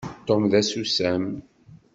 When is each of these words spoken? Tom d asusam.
Tom 0.27 0.43
d 0.51 0.53
asusam. 0.59 1.25